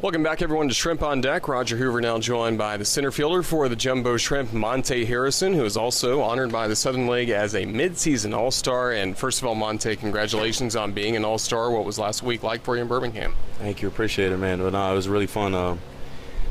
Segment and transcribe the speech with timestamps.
[0.00, 1.48] Welcome back, everyone, to Shrimp on Deck.
[1.48, 5.64] Roger Hoover now joined by the center fielder for the Jumbo Shrimp, Monte Harrison, who
[5.64, 8.92] is also honored by the Southern League as a midseason All Star.
[8.92, 11.72] And first of all, Monte, congratulations on being an All Star.
[11.72, 13.34] What was last week like for you in Birmingham?
[13.54, 14.60] Thank you, appreciate it, man.
[14.60, 15.52] But no, it was really fun.
[15.52, 15.80] Um,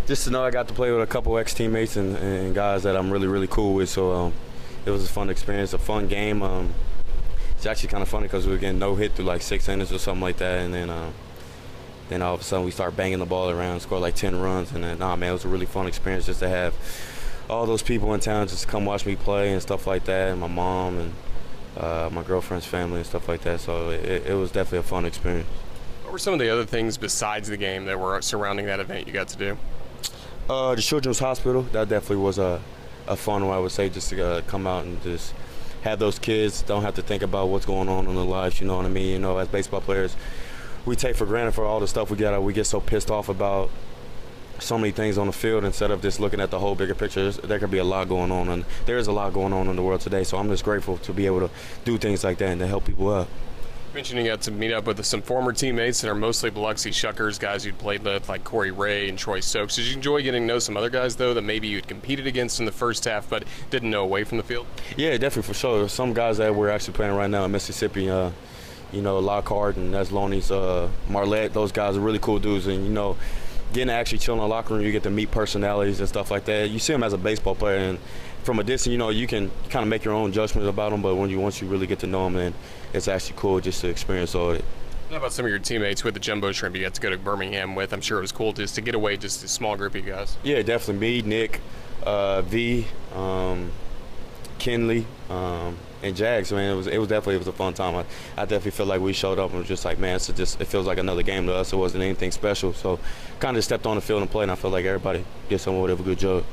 [0.08, 2.84] just to know I got to play with a couple ex teammates and, and, guys
[2.84, 3.88] that I'm really, really cool with.
[3.88, 4.34] So um,
[4.86, 6.44] it was a fun experience, a fun game.
[6.44, 6.74] Um,
[7.56, 9.94] it's actually kind of funny because we were getting no hit through like six innings
[9.94, 10.90] or something like that, and then.
[10.90, 11.14] Um,
[12.10, 14.72] then all of a sudden we start banging the ball around, score like 10 runs,
[14.72, 16.74] and then, nah, man, it was a really fun experience just to have
[17.50, 20.40] all those people in town just come watch me play and stuff like that, and
[20.40, 21.14] my mom and
[21.78, 23.60] uh, my girlfriend's family and stuff like that.
[23.60, 25.48] So it, it, was definitely a fun experience.
[26.04, 29.08] What were some of the other things besides the game that were surrounding that event
[29.08, 29.58] you got to do?
[30.50, 32.62] Uh, the Children's Hospital, that definitely was a,
[33.08, 35.34] a fun one, I would say, just to uh, come out and just
[35.84, 38.68] have those kids don't have to think about what's going on in their lives, you
[38.68, 39.08] know what I mean?
[39.08, 40.16] You know, as baseball players,
[40.88, 42.42] we take for granted for all the stuff we get.
[42.42, 43.70] We get so pissed off about
[44.60, 47.30] so many things on the field instead of just looking at the whole bigger picture.
[47.32, 49.76] There could be a lot going on, and there is a lot going on in
[49.76, 50.24] the world today.
[50.24, 51.50] So I'm just grateful to be able to
[51.86, 53.28] do things like that and to help people out.
[53.94, 57.40] Mentioning you got to meet up with some former teammates that are mostly Biloxi Shuckers,
[57.40, 59.76] guys you'd played with, like Corey Ray and Troy Stokes.
[59.76, 62.60] Did you enjoy getting to know some other guys, though, that maybe you'd competed against
[62.60, 64.68] in the first half but didn't know away from the field?
[64.96, 65.90] Yeah, definitely, for sure.
[65.90, 68.32] Some guys that we're actually playing right now in Mississippi, uh,
[68.92, 72.68] you know, Lockhart and Aslonis, uh, Marlette, those guys are really cool dudes.
[72.68, 73.18] And, you know,
[73.74, 76.32] getting to actually chill in the locker room, you get to meet personalities and stuff
[76.32, 76.70] like that.
[76.70, 78.00] You see them as a baseball player, and
[78.44, 81.02] from a distance, you know, you can kind of make your own judgment about them.
[81.02, 82.54] But when you once you really get to know them, then
[82.94, 84.66] it's actually cool just to experience all of it.
[85.10, 87.18] How about some of your teammates with the Jumbo Shrimp you got to go to
[87.18, 87.94] Birmingham with?
[87.94, 90.12] I'm sure it was cool just to get away, just a small group of you
[90.12, 90.36] guys.
[90.44, 91.00] Yeah, definitely.
[91.00, 91.62] Me, Nick,
[92.04, 93.72] uh, V, um,
[94.60, 97.96] Kenley, um, and Jags, man, it was it was definitely it was a fun time.
[97.96, 98.06] I,
[98.42, 100.66] I definitely feel like we showed up and was just like, man, it's just it
[100.66, 101.74] feels like another game to us.
[101.74, 103.00] It wasn't anything special, so
[103.40, 104.44] kind of stepped on the field and played.
[104.44, 106.44] And I feel like everybody did somewhat of a good job.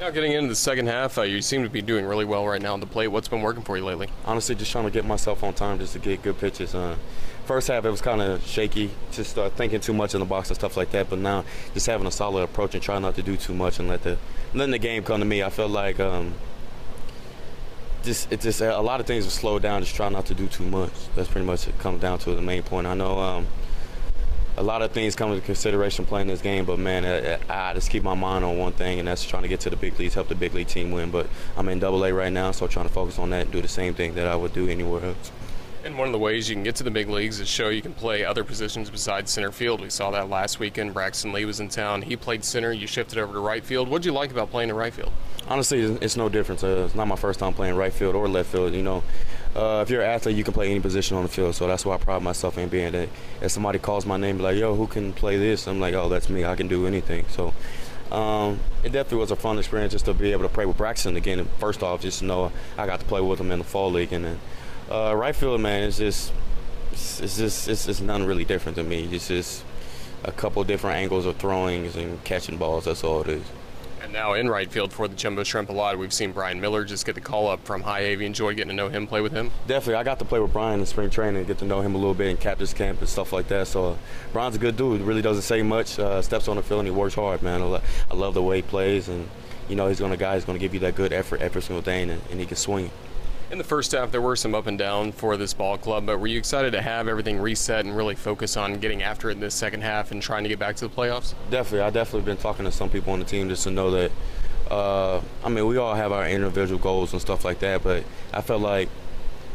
[0.00, 2.62] Now, getting into the second half, uh, you seem to be doing really well right
[2.62, 3.08] now on the plate.
[3.08, 4.08] What's been working for you lately?
[4.24, 6.72] Honestly, just trying to get myself on time just to get good pitches.
[6.72, 6.94] Uh,
[7.46, 10.50] first half, it was kind of shaky, just uh, thinking too much in the box
[10.50, 11.10] and stuff like that.
[11.10, 13.88] But now, just having a solid approach and trying not to do too much and
[13.88, 14.18] let the
[14.54, 15.42] letting the game come to me.
[15.42, 16.34] I feel like um,
[18.08, 19.82] just it just a lot of things will slow down.
[19.82, 20.92] Just try not to do too much.
[21.14, 22.86] That's pretty much it comes down to the main point.
[22.86, 23.46] I know um,
[24.56, 27.90] a lot of things come into consideration playing this game, but man, I, I, just
[27.90, 30.14] keep my mind on one thing, and that's trying to get to the big leagues,
[30.14, 31.10] help the big league team win.
[31.10, 33.60] But I'm in Double A right now, so trying to focus on that and do
[33.60, 35.30] the same thing that I would do anywhere else.
[35.88, 37.80] And one of the ways you can get to the big leagues is show you
[37.80, 39.80] can play other positions besides center field.
[39.80, 40.92] We saw that last weekend.
[40.92, 42.02] Braxton Lee was in town.
[42.02, 42.70] He played center.
[42.70, 43.88] You shifted over to right field.
[43.88, 45.10] What did you like about playing in right field?
[45.48, 46.62] Honestly, it's no difference.
[46.62, 48.74] Uh, it's not my first time playing right field or left field.
[48.74, 49.02] You know,
[49.56, 51.54] uh, if you're an athlete, you can play any position on the field.
[51.54, 53.08] So that's why I pride myself in being that.
[53.40, 56.28] If somebody calls my name, like, "Yo, who can play this?" I'm like, "Oh, that's
[56.28, 56.44] me.
[56.44, 57.54] I can do anything." So
[58.12, 61.16] um, it definitely was a fun experience just to be able to play with Braxton
[61.16, 61.48] again.
[61.58, 64.12] First off, just to know I got to play with him in the fall league,
[64.12, 64.38] and then
[64.90, 66.32] uh, right field, man, it's just
[66.92, 69.08] it's, just it's, it's nothing really different to me.
[69.12, 69.64] It's just
[70.24, 72.86] a couple different angles of throwings and catching balls.
[72.86, 73.42] That's all it is.
[74.02, 76.84] And now in right field for the Jumbo Shrimp a lot, we've seen Brian Miller
[76.84, 78.12] just get the call up from High A.
[78.12, 79.50] You enjoyed getting to know him, play with him?
[79.66, 79.96] Definitely.
[79.96, 82.14] I got to play with Brian in spring training, get to know him a little
[82.14, 83.66] bit in captain's camp and stuff like that.
[83.66, 83.96] So uh,
[84.32, 85.00] Brian's a good dude.
[85.02, 85.98] Really doesn't say much.
[85.98, 87.60] Uh, steps on the field and he works hard, man.
[87.60, 89.28] I, lo- I love the way he plays, and
[89.68, 91.60] you know he's going to guy who's going to give you that good effort every
[91.60, 92.90] single day, and, and he can swing.
[93.50, 96.18] In the first half, there were some up and down for this ball club, but
[96.18, 99.40] were you excited to have everything reset and really focus on getting after it in
[99.40, 101.32] this second half and trying to get back to the playoffs?
[101.50, 101.80] Definitely.
[101.80, 104.12] I definitely been talking to some people on the team just to know that.
[104.70, 108.04] Uh, I mean, we all have our individual goals and stuff like that, but
[108.34, 108.90] I felt like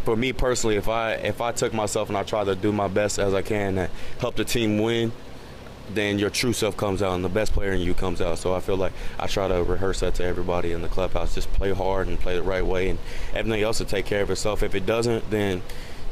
[0.05, 2.87] for me personally, if I if I took myself and I try to do my
[2.87, 5.11] best as I can to help the team win,
[5.89, 8.37] then your true self comes out and the best player in you comes out.
[8.37, 11.35] So I feel like I try to rehearse that to everybody in the clubhouse.
[11.35, 12.99] Just play hard and play the right way, and
[13.33, 14.63] everything else will take care of itself.
[14.63, 15.61] If it doesn't, then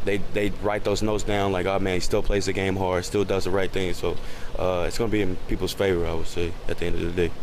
[0.06, 3.06] they they write those notes down like, oh man, he still plays the game hard,
[3.06, 3.94] still does the right thing.
[3.94, 4.18] So
[4.58, 7.16] uh, it's going to be in people's favor, I would say, at the end of
[7.16, 7.34] the day.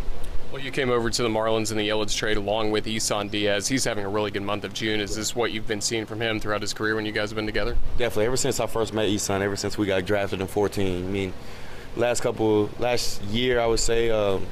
[0.51, 3.69] Well, you came over to the Marlins in the Yelich trade along with Isan Diaz.
[3.69, 4.99] He's having a really good month of June.
[4.99, 7.37] Is this what you've been seeing from him throughout his career when you guys have
[7.37, 7.77] been together?
[7.99, 8.25] Definitely.
[8.27, 11.35] Ever since I first met Isan, ever since we got drafted in 14, I mean,
[11.99, 14.47] last couple last year I would say um,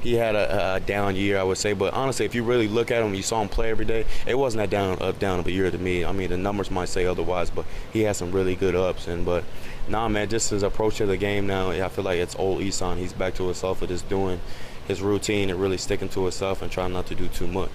[0.00, 2.90] he had a, a, down year I would say but honestly if you really look
[2.90, 5.46] at him you saw him play every day it wasn't that down up down of
[5.46, 8.32] a year to me I mean the numbers might say otherwise but he had some
[8.32, 9.44] really good ups and but
[9.88, 12.98] nah man just his approach to the game now I feel like it's old Isan
[12.98, 14.40] he's back to himself with just doing
[14.86, 17.70] his routine and really sticking to himself and trying not to do too much.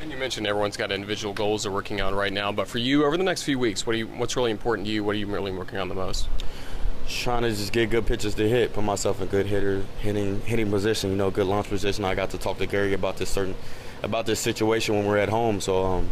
[0.00, 3.04] And you mentioned everyone's got individual goals they're working on right now, but for you
[3.04, 5.02] over the next few weeks, what do you, what's really important to you?
[5.02, 6.28] What are you really working on the most?
[7.08, 10.70] Trying to just get good pitches to hit, put myself in good hitter hitting hitting
[10.70, 12.04] position, you know, good launch position.
[12.04, 13.54] I got to talk to Gary about this certain
[14.02, 15.60] about this situation when we're at home.
[15.60, 16.10] So um,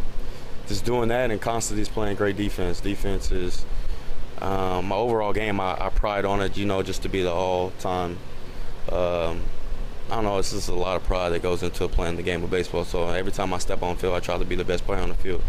[0.67, 2.79] just doing that and constantly just playing great defense.
[2.79, 3.65] Defense is
[4.41, 5.59] um, my overall game.
[5.59, 8.17] I, I, pride on it, you know, just to be the all-time.
[8.91, 9.41] Um,
[10.09, 10.37] I don't know.
[10.37, 12.83] It's just a lot of pride that goes into playing the game of baseball.
[12.83, 15.09] So every time I step on field, I try to be the best player on
[15.09, 15.41] the field.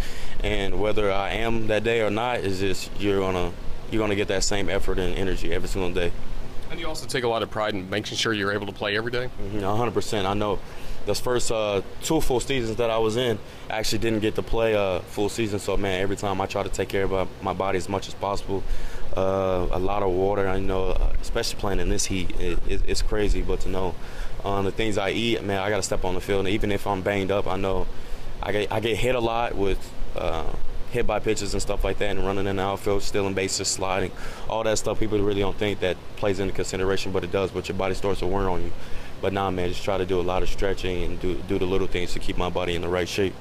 [0.42, 3.52] And whether I am that day or not, is just you're gonna
[3.90, 6.12] you're gonna get that same effort and energy every single day.
[6.70, 8.96] And you also take a lot of pride in making sure you're able to play
[8.96, 9.26] every day.
[9.26, 10.24] Mm-hmm, 100%.
[10.24, 10.58] I know
[11.06, 13.38] those first uh, two full seasons that I was in,
[13.70, 15.58] I actually didn't get to play a uh, full season.
[15.58, 18.14] So man, every time I try to take care of my body as much as
[18.14, 18.62] possible.
[19.16, 22.82] Uh, a lot of water, I know, uh, especially playing in this heat, it, it,
[22.88, 23.42] it's crazy.
[23.42, 23.94] But to know
[24.44, 26.40] um, the things I eat, man, I got to step on the field.
[26.40, 27.86] And even if I'm banged up, I know
[28.42, 29.78] I get I get hit a lot with.
[30.16, 30.46] Uh,
[30.94, 34.12] hit by pitches and stuff like that, and running in the outfield, stealing bases, sliding,
[34.48, 34.98] all that stuff.
[34.98, 37.50] People really don't think that plays into consideration, but it does.
[37.50, 38.72] But your body starts to wear on you.
[39.20, 41.66] But nah, man, just try to do a lot of stretching and do do the
[41.66, 43.34] little things to keep my body in the right shape.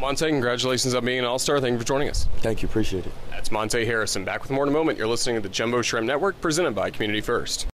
[0.00, 1.60] Monte, congratulations on being an All Star.
[1.60, 2.28] Thank you for joining us.
[2.38, 3.12] Thank you, appreciate it.
[3.30, 4.24] That's Monte Harrison.
[4.24, 4.96] Back with more in a moment.
[4.96, 7.66] You're listening to the Jumbo Shrimp Network, presented by Community First.